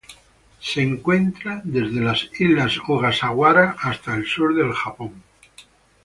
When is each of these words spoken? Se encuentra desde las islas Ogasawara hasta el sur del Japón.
Se 0.59 0.81
encuentra 0.81 1.61
desde 1.63 1.99
las 2.01 2.23
islas 2.39 2.79
Ogasawara 2.87 3.75
hasta 3.79 4.15
el 4.15 4.25
sur 4.25 4.55
del 4.55 4.73
Japón. 4.73 5.21